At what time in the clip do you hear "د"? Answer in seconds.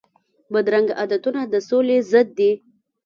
1.53-1.55